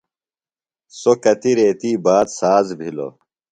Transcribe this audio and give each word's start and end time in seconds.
سوۡ 0.99 1.17
کتیۡ 1.23 1.55
ریتی 1.57 1.91
باد 2.05 2.27
ساز 2.37 2.67
بِھلوۡ۔ 2.79 3.13